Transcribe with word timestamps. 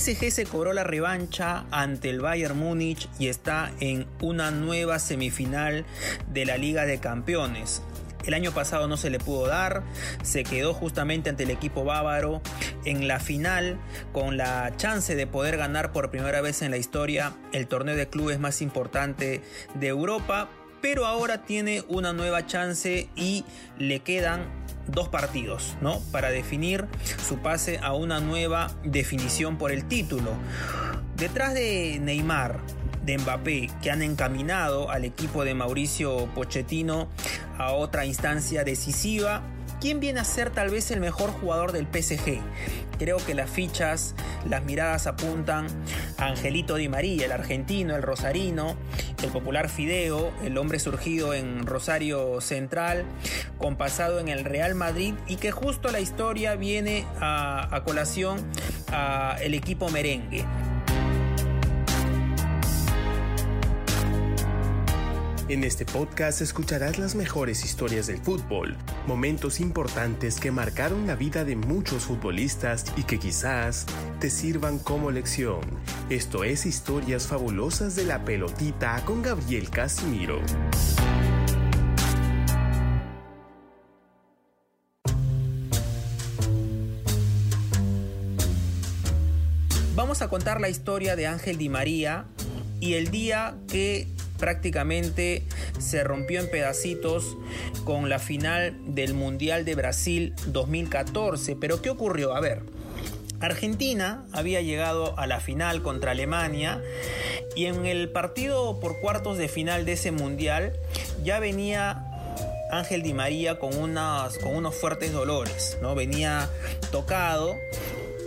PSG 0.00 0.30
se 0.30 0.46
cobró 0.46 0.72
la 0.72 0.82
revancha 0.82 1.66
ante 1.70 2.08
el 2.08 2.20
Bayern 2.20 2.58
Múnich 2.58 3.06
y 3.18 3.28
está 3.28 3.70
en 3.80 4.06
una 4.22 4.50
nueva 4.50 4.98
semifinal 4.98 5.84
de 6.32 6.46
la 6.46 6.56
Liga 6.56 6.86
de 6.86 7.00
Campeones. 7.00 7.82
El 8.24 8.32
año 8.32 8.50
pasado 8.50 8.88
no 8.88 8.96
se 8.96 9.10
le 9.10 9.18
pudo 9.18 9.46
dar, 9.46 9.82
se 10.22 10.42
quedó 10.42 10.72
justamente 10.72 11.28
ante 11.28 11.42
el 11.42 11.50
equipo 11.50 11.84
bávaro 11.84 12.40
en 12.86 13.08
la 13.08 13.20
final 13.20 13.78
con 14.12 14.38
la 14.38 14.74
chance 14.78 15.14
de 15.14 15.26
poder 15.26 15.58
ganar 15.58 15.92
por 15.92 16.10
primera 16.10 16.40
vez 16.40 16.62
en 16.62 16.70
la 16.70 16.78
historia 16.78 17.34
el 17.52 17.66
torneo 17.66 17.94
de 17.94 18.08
clubes 18.08 18.40
más 18.40 18.62
importante 18.62 19.42
de 19.74 19.86
Europa, 19.86 20.48
pero 20.80 21.04
ahora 21.04 21.44
tiene 21.44 21.84
una 21.88 22.14
nueva 22.14 22.46
chance 22.46 23.10
y 23.16 23.44
le 23.78 24.00
quedan 24.00 24.59
dos 24.86 25.08
partidos, 25.08 25.76
¿no? 25.80 26.00
Para 26.10 26.30
definir 26.30 26.86
su 27.26 27.38
pase 27.38 27.78
a 27.82 27.92
una 27.94 28.20
nueva 28.20 28.70
definición 28.84 29.58
por 29.58 29.72
el 29.72 29.84
título. 29.84 30.32
Detrás 31.16 31.54
de 31.54 31.98
Neymar, 32.00 32.60
de 33.04 33.18
Mbappé, 33.18 33.70
que 33.82 33.90
han 33.90 34.02
encaminado 34.02 34.90
al 34.90 35.04
equipo 35.04 35.44
de 35.44 35.54
Mauricio 35.54 36.26
Pochettino 36.34 37.08
a 37.58 37.72
otra 37.72 38.06
instancia 38.06 38.64
decisiva, 38.64 39.42
¿Quién 39.80 39.98
viene 39.98 40.20
a 40.20 40.24
ser 40.24 40.50
tal 40.50 40.68
vez 40.68 40.90
el 40.90 41.00
mejor 41.00 41.30
jugador 41.30 41.72
del 41.72 41.86
PSG? 41.86 42.38
Creo 42.98 43.16
que 43.16 43.34
las 43.34 43.48
fichas, 43.48 44.14
las 44.46 44.62
miradas 44.62 45.06
apuntan 45.06 45.68
a 46.18 46.26
Angelito 46.26 46.74
Di 46.74 46.90
María, 46.90 47.24
el 47.24 47.32
argentino, 47.32 47.96
el 47.96 48.02
rosarino, 48.02 48.76
el 49.22 49.30
popular 49.30 49.70
Fideo, 49.70 50.34
el 50.44 50.58
hombre 50.58 50.78
surgido 50.78 51.32
en 51.32 51.66
Rosario 51.66 52.42
Central, 52.42 53.06
con 53.56 53.76
pasado 53.76 54.20
en 54.20 54.28
el 54.28 54.44
Real 54.44 54.74
Madrid 54.74 55.14
y 55.26 55.36
que 55.36 55.50
justo 55.50 55.90
la 55.90 56.00
historia 56.00 56.56
viene 56.56 57.06
a, 57.18 57.74
a 57.74 57.82
colación 57.82 58.38
al 58.92 59.54
equipo 59.54 59.88
merengue. 59.88 60.44
En 65.50 65.64
este 65.64 65.84
podcast 65.84 66.42
escucharás 66.42 66.96
las 67.00 67.16
mejores 67.16 67.64
historias 67.64 68.06
del 68.06 68.18
fútbol, 68.18 68.76
momentos 69.08 69.58
importantes 69.58 70.38
que 70.38 70.52
marcaron 70.52 71.08
la 71.08 71.16
vida 71.16 71.44
de 71.44 71.56
muchos 71.56 72.04
futbolistas 72.04 72.84
y 72.96 73.02
que 73.02 73.18
quizás 73.18 73.84
te 74.20 74.30
sirvan 74.30 74.78
como 74.78 75.10
lección. 75.10 75.58
Esto 76.08 76.44
es 76.44 76.66
Historias 76.66 77.26
Fabulosas 77.26 77.96
de 77.96 78.04
la 78.04 78.24
Pelotita 78.24 79.04
con 79.04 79.22
Gabriel 79.22 79.70
Casimiro. 79.70 80.40
Vamos 89.96 90.22
a 90.22 90.28
contar 90.28 90.60
la 90.60 90.68
historia 90.68 91.16
de 91.16 91.26
Ángel 91.26 91.58
Di 91.58 91.68
María 91.68 92.26
y 92.78 92.94
el 92.94 93.10
día 93.10 93.56
que 93.66 94.06
prácticamente 94.40 95.44
se 95.78 96.02
rompió 96.02 96.40
en 96.40 96.50
pedacitos 96.50 97.36
con 97.84 98.08
la 98.08 98.18
final 98.18 98.76
del 98.86 99.14
Mundial 99.14 99.64
de 99.64 99.74
Brasil 99.74 100.34
2014. 100.46 101.56
Pero 101.56 101.82
¿qué 101.82 101.90
ocurrió? 101.90 102.34
A 102.34 102.40
ver, 102.40 102.62
Argentina 103.40 104.24
había 104.32 104.60
llegado 104.60 105.18
a 105.18 105.26
la 105.26 105.40
final 105.40 105.82
contra 105.82 106.10
Alemania 106.12 106.82
y 107.54 107.66
en 107.66 107.86
el 107.86 108.10
partido 108.10 108.80
por 108.80 109.00
cuartos 109.00 109.38
de 109.38 109.48
final 109.48 109.84
de 109.84 109.92
ese 109.92 110.10
mundial 110.10 110.72
ya 111.22 111.38
venía 111.38 112.06
Ángel 112.70 113.02
Di 113.02 113.14
María 113.14 113.58
con, 113.58 113.76
unas, 113.76 114.38
con 114.38 114.54
unos 114.54 114.74
fuertes 114.74 115.12
dolores, 115.12 115.78
¿no? 115.82 115.94
Venía 115.94 116.48
tocado 116.92 117.56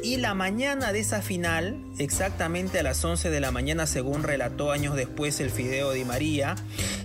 y 0.04 0.18
la 0.18 0.34
mañana 0.34 0.92
de 0.92 1.00
esa 1.00 1.22
final, 1.22 1.82
exactamente 1.98 2.78
a 2.78 2.84
las 2.84 3.04
11 3.04 3.30
de 3.30 3.40
la 3.40 3.52
mañana, 3.52 3.88
según 3.88 4.23
relató 4.23 4.72
años 4.72 4.98
después 4.98 5.40
el 5.40 5.50
Fideo 5.50 5.94
Di 5.94 6.03
María, 6.03 6.56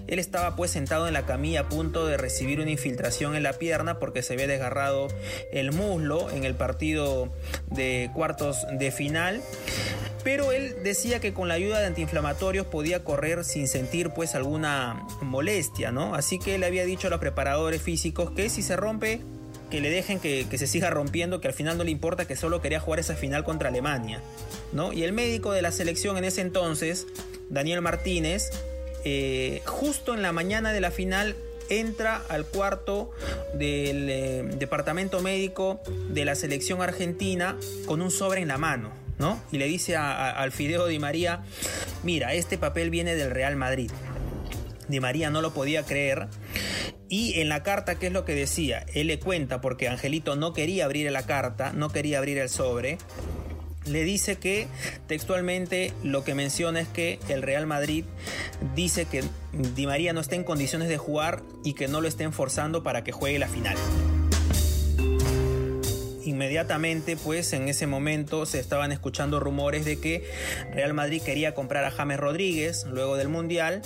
él 0.08 0.18
estaba 0.18 0.56
pues 0.56 0.72
sentado 0.72 1.06
en 1.06 1.14
la 1.14 1.24
camilla 1.24 1.60
a 1.60 1.68
punto 1.68 2.06
de 2.06 2.16
recibir 2.16 2.60
una 2.60 2.72
infiltración 2.72 3.36
en 3.36 3.44
la 3.44 3.52
pierna 3.52 4.00
porque 4.00 4.22
se 4.22 4.32
había 4.32 4.48
desgarrado 4.48 5.06
el 5.52 5.70
muslo 5.70 6.28
en 6.30 6.42
el 6.42 6.56
partido 6.56 7.32
de 7.70 8.10
cuartos 8.14 8.66
de 8.72 8.90
final. 8.90 9.42
Pero 10.24 10.50
él 10.50 10.74
decía 10.82 11.20
que 11.20 11.32
con 11.32 11.46
la 11.46 11.54
ayuda 11.54 11.78
de 11.78 11.86
antiinflamatorios 11.86 12.66
podía 12.66 13.04
correr 13.04 13.44
sin 13.44 13.68
sentir 13.68 14.10
pues 14.10 14.34
alguna 14.34 15.06
molestia, 15.22 15.92
¿no? 15.92 16.16
Así 16.16 16.40
que 16.40 16.56
él 16.56 16.64
había 16.64 16.84
dicho 16.84 17.06
a 17.06 17.10
los 17.10 17.20
preparadores 17.20 17.80
físicos 17.80 18.32
que 18.32 18.50
si 18.50 18.62
se 18.62 18.76
rompe 18.76 19.20
que 19.70 19.80
le 19.80 19.90
dejen 19.90 20.20
que, 20.20 20.46
se 20.56 20.66
siga 20.66 20.90
rompiendo, 20.90 21.40
que 21.40 21.48
al 21.48 21.54
final 21.54 21.78
no 21.78 21.84
le 21.84 21.90
importa, 21.90 22.26
que 22.26 22.36
solo 22.36 22.60
quería 22.60 22.80
jugar 22.80 23.00
esa 23.00 23.14
final 23.14 23.44
contra 23.44 23.68
Alemania. 23.68 24.22
¿no? 24.72 24.92
Y 24.92 25.02
el 25.02 25.12
médico 25.12 25.52
de 25.52 25.62
la 25.62 25.72
selección 25.72 26.16
en 26.16 26.24
ese 26.24 26.40
entonces, 26.40 27.06
Daniel 27.48 27.82
Martínez, 27.82 28.50
eh, 29.04 29.62
justo 29.66 30.14
en 30.14 30.22
la 30.22 30.32
mañana 30.32 30.72
de 30.72 30.80
la 30.80 30.90
final 30.90 31.36
entra 31.70 32.22
al 32.28 32.46
cuarto 32.46 33.10
del 33.54 34.08
eh, 34.08 34.42
departamento 34.58 35.20
médico 35.20 35.80
de 36.08 36.24
la 36.24 36.34
selección 36.34 36.80
argentina 36.82 37.56
con 37.86 38.00
un 38.00 38.10
sobre 38.10 38.40
en 38.40 38.48
la 38.48 38.58
mano, 38.58 38.90
¿no? 39.18 39.40
Y 39.52 39.58
le 39.58 39.66
dice 39.66 39.96
al 39.96 40.50
Fideo 40.50 40.86
Di 40.86 40.98
María, 40.98 41.42
mira, 42.02 42.32
este 42.32 42.56
papel 42.56 42.90
viene 42.90 43.14
del 43.14 43.30
Real 43.30 43.56
Madrid. 43.56 43.90
Di 44.88 45.00
María 45.00 45.28
no 45.30 45.42
lo 45.42 45.52
podía 45.52 45.84
creer 45.84 46.28
y 47.08 47.40
en 47.40 47.48
la 47.48 47.62
carta, 47.62 47.98
¿qué 47.98 48.08
es 48.08 48.12
lo 48.12 48.24
que 48.24 48.34
decía? 48.34 48.84
Él 48.94 49.06
le 49.06 49.18
cuenta, 49.18 49.60
porque 49.60 49.88
Angelito 49.88 50.36
no 50.36 50.52
quería 50.52 50.84
abrir 50.84 51.10
la 51.10 51.24
carta, 51.24 51.72
no 51.72 51.90
quería 51.90 52.18
abrir 52.18 52.38
el 52.38 52.48
sobre. 52.48 52.98
Le 53.86 54.04
dice 54.04 54.36
que 54.36 54.66
textualmente 55.06 55.92
lo 56.02 56.22
que 56.22 56.34
menciona 56.34 56.80
es 56.80 56.88
que 56.88 57.18
el 57.28 57.40
Real 57.40 57.66
Madrid 57.66 58.04
dice 58.74 59.06
que 59.06 59.24
Di 59.52 59.86
María 59.86 60.12
no 60.12 60.20
está 60.20 60.34
en 60.34 60.44
condiciones 60.44 60.88
de 60.88 60.98
jugar 60.98 61.42
y 61.64 61.72
que 61.72 61.88
no 61.88 62.02
lo 62.02 62.08
estén 62.08 62.32
forzando 62.32 62.82
para 62.82 63.02
que 63.02 63.12
juegue 63.12 63.38
la 63.38 63.48
final 63.48 63.76
inmediatamente 66.28 67.16
pues 67.16 67.52
en 67.52 67.68
ese 67.68 67.86
momento 67.86 68.46
se 68.46 68.60
estaban 68.60 68.92
escuchando 68.92 69.40
rumores 69.40 69.84
de 69.84 69.98
que 69.98 70.30
Real 70.72 70.94
Madrid 70.94 71.22
quería 71.22 71.54
comprar 71.54 71.84
a 71.84 71.90
James 71.90 72.20
Rodríguez 72.20 72.86
luego 72.88 73.16
del 73.16 73.28
Mundial 73.28 73.82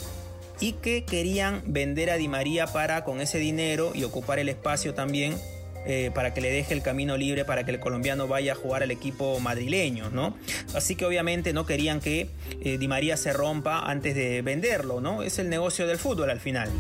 y 0.61 0.73
que 0.75 1.05
querían 1.05 1.63
vender 1.67 2.11
a 2.11 2.17
Di 2.17 2.29
María 2.29 2.67
para 2.67 3.05
con 3.05 3.21
ese 3.21 3.39
dinero 3.39 3.93
y 3.95 4.05
ocupar 4.05 4.39
el 4.39 4.49
espacio 4.49 4.95
también 4.95 5.37
eh, 5.85 6.13
para 6.15 6.33
que 6.33 6.41
le 6.41 6.51
deje 6.51 6.75
el 6.75 6.83
camino 6.83 7.17
libre 7.17 7.45
para 7.45 7.65
que 7.65 7.73
el 7.73 7.81
colombiano 7.81 8.29
vaya 8.29 8.53
a 8.53 8.55
jugar 8.55 8.85
al 8.85 8.93
equipo 8.93 9.41
madrileño, 9.41 10.11
¿no? 10.11 10.37
Así 10.75 10.95
que 10.95 11.05
obviamente 11.05 11.53
no 11.53 11.67
querían 11.67 12.01
que 12.01 12.29
eh, 12.62 12.79
Di 12.79 12.87
María 12.87 13.17
se 13.17 13.33
rompa 13.33 13.81
antes 13.81 14.15
de 14.15 14.43
venderlo, 14.43 15.01
¿no? 15.01 15.25
Es 15.25 15.41
el 15.41 15.49
negocio 15.49 15.89
del 15.89 15.99
fútbol 15.99 16.31
al 16.31 16.39
final. 16.39 16.71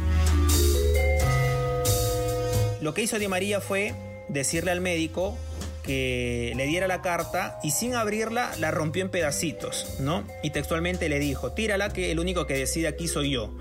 Lo 2.80 2.94
que 2.94 3.02
hizo 3.02 3.18
Di 3.18 3.26
María 3.26 3.60
fue 3.60 3.94
decirle 4.28 4.70
al 4.70 4.80
médico 4.80 5.36
que 5.82 6.52
le 6.56 6.66
diera 6.66 6.86
la 6.86 7.02
carta 7.02 7.58
y 7.62 7.72
sin 7.72 7.94
abrirla 7.94 8.52
la 8.58 8.70
rompió 8.70 9.02
en 9.02 9.10
pedacitos, 9.10 9.96
¿no? 10.00 10.24
Y 10.42 10.50
textualmente 10.50 11.08
le 11.08 11.18
dijo, 11.18 11.52
tírala 11.52 11.92
que 11.92 12.10
el 12.10 12.20
único 12.20 12.46
que 12.46 12.54
decide 12.54 12.88
aquí 12.88 13.08
soy 13.08 13.30
yo. 13.30 13.56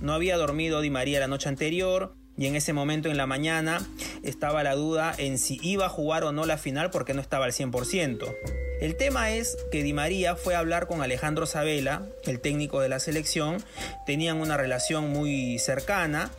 No 0.00 0.12
había 0.12 0.36
dormido 0.36 0.80
Di 0.80 0.90
María 0.90 1.20
la 1.20 1.28
noche 1.28 1.48
anterior 1.48 2.14
y 2.36 2.46
en 2.46 2.56
ese 2.56 2.72
momento 2.72 3.08
en 3.08 3.16
la 3.16 3.26
mañana 3.26 3.86
estaba 4.22 4.62
la 4.62 4.74
duda 4.74 5.14
en 5.18 5.38
si 5.38 5.58
iba 5.62 5.86
a 5.86 5.88
jugar 5.88 6.24
o 6.24 6.32
no 6.32 6.46
la 6.46 6.58
final 6.58 6.90
porque 6.90 7.14
no 7.14 7.20
estaba 7.20 7.44
al 7.44 7.52
100%. 7.52 8.34
El 8.84 8.96
tema 8.96 9.30
es 9.30 9.56
que 9.72 9.82
Di 9.82 9.94
María 9.94 10.36
fue 10.36 10.54
a 10.54 10.58
hablar 10.58 10.86
con 10.86 11.00
Alejandro 11.00 11.46
Sabela, 11.46 12.02
el 12.24 12.38
técnico 12.38 12.82
de 12.82 12.90
la 12.90 12.98
selección, 12.98 13.64
tenían 14.04 14.42
una 14.42 14.58
relación 14.58 15.08
muy 15.08 15.58
cercana 15.58 16.30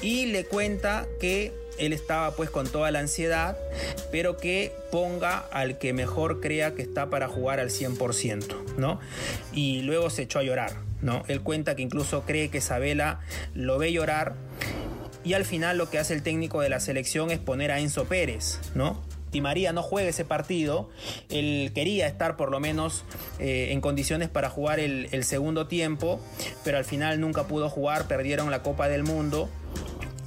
y 0.00 0.24
le 0.24 0.46
cuenta 0.46 1.06
que 1.20 1.52
él 1.76 1.92
estaba 1.92 2.34
pues 2.36 2.48
con 2.48 2.66
toda 2.66 2.90
la 2.90 3.00
ansiedad, 3.00 3.58
pero 4.10 4.38
que 4.38 4.72
ponga 4.90 5.40
al 5.52 5.76
que 5.76 5.92
mejor 5.92 6.40
crea 6.40 6.74
que 6.74 6.80
está 6.80 7.10
para 7.10 7.28
jugar 7.28 7.60
al 7.60 7.68
100%, 7.68 8.78
¿no? 8.78 8.98
Y 9.52 9.82
luego 9.82 10.08
se 10.08 10.22
echó 10.22 10.38
a 10.38 10.42
llorar, 10.42 10.72
¿no? 11.02 11.22
Él 11.28 11.42
cuenta 11.42 11.76
que 11.76 11.82
incluso 11.82 12.22
cree 12.22 12.48
que 12.48 12.58
Isabela 12.58 13.20
lo 13.52 13.76
ve 13.76 13.92
llorar 13.92 14.36
y 15.22 15.34
al 15.34 15.44
final 15.44 15.76
lo 15.76 15.90
que 15.90 15.98
hace 15.98 16.14
el 16.14 16.22
técnico 16.22 16.62
de 16.62 16.70
la 16.70 16.80
selección 16.80 17.30
es 17.30 17.40
poner 17.40 17.70
a 17.72 17.78
Enzo 17.78 18.06
Pérez, 18.06 18.58
¿no? 18.74 19.02
Di 19.34 19.40
María 19.40 19.72
no 19.72 19.82
juega 19.82 20.08
ese 20.08 20.24
partido, 20.24 20.88
él 21.28 21.72
quería 21.74 22.06
estar 22.06 22.36
por 22.36 22.52
lo 22.52 22.60
menos 22.60 23.04
eh, 23.40 23.72
en 23.72 23.80
condiciones 23.80 24.28
para 24.28 24.48
jugar 24.48 24.78
el, 24.78 25.24
segundo 25.24 25.66
tiempo, 25.66 26.20
pero 26.62 26.78
al 26.78 26.84
final 26.84 27.20
nunca 27.20 27.48
pudo 27.48 27.68
jugar, 27.68 28.06
perdieron 28.06 28.52
la 28.52 28.62
Copa 28.62 28.88
del 28.88 29.02
Mundo 29.02 29.50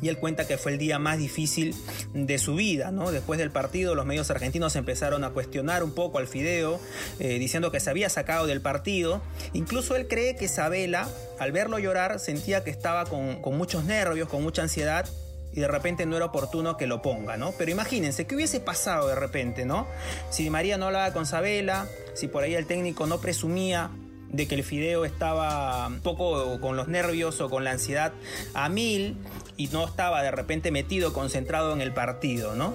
y 0.02 0.10
él 0.10 0.18
cuenta 0.18 0.46
que 0.46 0.58
fue 0.58 0.74
el 0.74 0.78
día 0.78 1.00
más 1.00 1.20
difícil 1.20 1.74
de 2.14 2.38
su 2.38 2.56
vida, 2.56 2.92
¿no? 2.92 3.12
Después 3.12 3.40
del 3.40 3.50
partido 3.50 3.96
los 3.96 4.06
medios 4.06 4.30
argentinos 4.30 4.76
empezaron 4.76 5.24
a 5.24 5.30
cuestionar 5.30 5.86
un 5.86 5.96
poco 5.96 6.18
al 6.18 6.28
Fideo, 6.28 6.82
eh, 7.20 7.40
diciendo 7.40 7.72
que 7.72 7.80
se 7.80 7.90
había 7.90 8.10
sacado 8.10 8.46
del 8.46 8.60
partido. 8.60 9.22
Incluso 9.54 9.96
él 9.96 10.10
cree 10.10 10.36
que 10.36 10.46
Isabela, 10.46 11.08
al 11.40 11.54
verlo 11.54 11.80
llorar, 11.80 12.20
sentía 12.20 12.66
que 12.66 12.72
estaba 12.72 13.06
con 13.06 13.58
muchos 13.58 13.86
nervios, 13.86 14.28
con 14.28 14.44
mucha 14.44 14.64
ansiedad 14.64 15.08
y 15.54 15.60
de 15.60 15.68
repente 15.68 16.06
no 16.06 16.16
era 16.16 16.26
oportuno 16.26 16.78
que 16.78 16.88
lo 16.88 17.02
ponga, 17.02 17.38
¿no? 17.38 17.52
Pero 17.58 17.72
imagínense, 17.72 18.28
¿qué 18.28 18.36
hubiese 18.36 18.60
pasado 18.60 19.08
de 19.08 19.16
repente, 19.16 19.66
¿no? 19.66 19.88
Si 20.30 20.44
Di 20.44 20.50
María 20.50 20.78
no 20.78 20.88
hablaba 20.88 21.14
con 21.14 21.26
Sabela, 21.26 21.88
si 22.14 22.28
por 22.28 22.44
ahí 22.44 22.56
el 22.56 22.68
técnico 22.68 23.08
no 23.08 23.20
presumía 23.20 23.90
de 24.30 24.48
que 24.48 24.56
el 24.56 24.64
Fideo 24.64 25.06
estaba 25.06 25.88
un 25.88 26.02
poco 26.02 26.60
con 26.60 26.76
los 26.76 26.88
nervios 26.88 27.40
o 27.42 27.50
con 27.50 27.64
la 27.64 27.72
ansiedad 27.72 28.12
a 28.54 28.70
mil 28.70 29.18
y 29.56 29.68
no 29.68 29.86
estaba 29.86 30.22
de 30.22 30.32
repente 30.32 30.72
metido, 30.72 31.14
concentrado 31.14 31.74
en 31.74 31.82
el 31.82 31.94
partido, 31.94 32.56
¿no? 32.56 32.74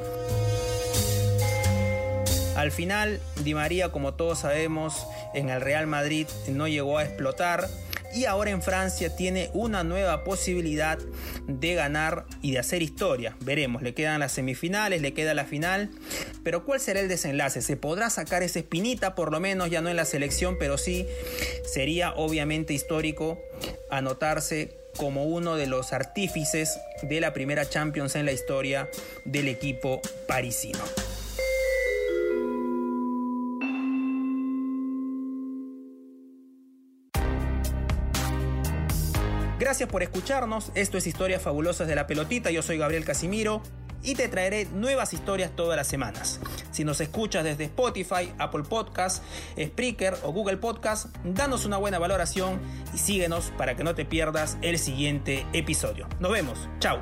Al 2.56 2.70
final, 2.70 3.20
Di 3.44 3.54
María, 3.54 3.90
como 3.90 4.14
todos 4.14 4.40
sabemos, 4.40 5.06
en 5.34 5.48
el 5.48 5.60
Real 5.60 5.86
Madrid 5.86 6.26
no 6.48 6.68
llegó 6.68 6.98
a 6.98 7.04
explotar 7.04 7.68
y 8.14 8.24
ahora 8.26 8.50
en 8.50 8.62
Francia 8.62 9.14
tiene 9.16 9.50
una 9.54 9.84
nueva 9.84 10.24
posibilidad 10.24 10.98
de 11.46 11.74
ganar 11.74 12.26
y 12.40 12.52
de 12.52 12.58
hacer 12.58 12.82
historia. 12.82 13.36
Veremos, 13.40 13.82
le 13.82 13.94
quedan 13.94 14.20
las 14.20 14.32
semifinales, 14.32 15.00
le 15.02 15.14
queda 15.14 15.34
la 15.34 15.44
final, 15.44 15.90
pero 16.42 16.64
¿cuál 16.64 16.80
será 16.80 17.00
el 17.00 17.08
desenlace? 17.08 17.62
¿Se 17.62 17.76
podrá 17.76 18.10
sacar 18.10 18.42
esa 18.42 18.58
espinita, 18.58 19.14
por 19.14 19.32
lo 19.32 19.40
menos 19.40 19.70
ya 19.70 19.80
no 19.80 19.88
en 19.88 19.96
la 19.96 20.04
selección, 20.04 20.56
pero 20.58 20.78
sí 20.78 21.06
sería 21.64 22.12
obviamente 22.12 22.74
histórico 22.74 23.38
anotarse 23.90 24.76
como 24.96 25.24
uno 25.24 25.56
de 25.56 25.66
los 25.66 25.92
artífices 25.92 26.78
de 27.02 27.20
la 27.20 27.32
primera 27.32 27.68
Champions 27.68 28.14
en 28.14 28.26
la 28.26 28.32
historia 28.32 28.88
del 29.24 29.48
equipo 29.48 30.00
parisino. 30.26 30.80
Gracias 39.62 39.88
por 39.88 40.02
escucharnos. 40.02 40.72
Esto 40.74 40.98
es 40.98 41.06
Historias 41.06 41.40
Fabulosas 41.40 41.86
de 41.86 41.94
la 41.94 42.08
Pelotita. 42.08 42.50
Yo 42.50 42.62
soy 42.62 42.78
Gabriel 42.78 43.04
Casimiro 43.04 43.62
y 44.02 44.16
te 44.16 44.26
traeré 44.26 44.64
nuevas 44.64 45.12
historias 45.12 45.52
todas 45.54 45.76
las 45.76 45.86
semanas. 45.86 46.40
Si 46.72 46.84
nos 46.84 47.00
escuchas 47.00 47.44
desde 47.44 47.66
Spotify, 47.66 48.32
Apple 48.38 48.64
Podcast, 48.68 49.22
Spreaker 49.56 50.16
o 50.24 50.32
Google 50.32 50.56
Podcast, 50.56 51.16
danos 51.22 51.64
una 51.64 51.76
buena 51.76 52.00
valoración 52.00 52.60
y 52.92 52.98
síguenos 52.98 53.52
para 53.56 53.76
que 53.76 53.84
no 53.84 53.94
te 53.94 54.04
pierdas 54.04 54.58
el 54.62 54.80
siguiente 54.80 55.46
episodio. 55.52 56.08
Nos 56.18 56.32
vemos. 56.32 56.68
Chao. 56.80 57.00